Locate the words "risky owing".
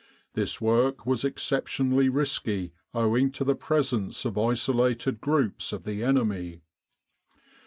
2.09-3.31